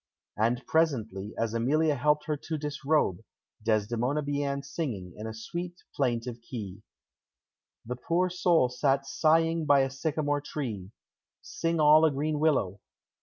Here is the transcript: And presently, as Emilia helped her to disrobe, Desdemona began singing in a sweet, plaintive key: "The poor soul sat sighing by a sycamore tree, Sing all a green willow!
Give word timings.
And 0.35 0.65
presently, 0.65 1.35
as 1.37 1.53
Emilia 1.53 1.93
helped 1.93 2.25
her 2.25 2.35
to 2.35 2.57
disrobe, 2.57 3.19
Desdemona 3.61 4.23
began 4.23 4.63
singing 4.63 5.13
in 5.15 5.27
a 5.27 5.31
sweet, 5.31 5.75
plaintive 5.95 6.41
key: 6.41 6.81
"The 7.85 7.97
poor 7.97 8.27
soul 8.31 8.69
sat 8.69 9.05
sighing 9.05 9.67
by 9.67 9.81
a 9.81 9.91
sycamore 9.91 10.41
tree, 10.41 10.89
Sing 11.43 11.79
all 11.79 12.03
a 12.03 12.09
green 12.09 12.39
willow! 12.39 12.79